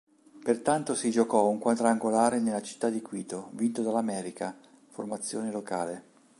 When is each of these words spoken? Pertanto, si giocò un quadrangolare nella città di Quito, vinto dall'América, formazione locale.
Pertanto, 0.43 0.95
si 0.95 1.11
giocò 1.11 1.47
un 1.47 1.59
quadrangolare 1.59 2.39
nella 2.39 2.63
città 2.63 2.89
di 2.89 3.03
Quito, 3.03 3.49
vinto 3.51 3.83
dall'América, 3.83 4.57
formazione 4.89 5.51
locale. 5.51 6.03